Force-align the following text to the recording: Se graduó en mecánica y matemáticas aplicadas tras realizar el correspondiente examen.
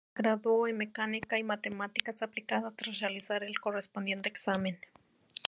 Se 0.15 0.23
graduó 0.23 0.67
en 0.67 0.77
mecánica 0.77 1.37
y 1.37 1.43
matemáticas 1.43 2.23
aplicadas 2.23 2.73
tras 2.75 2.99
realizar 3.01 3.43
el 3.43 3.59
correspondiente 3.59 4.29
examen. 4.29 4.79